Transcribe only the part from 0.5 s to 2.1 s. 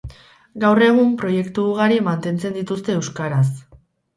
Gaur egun proiektu ugari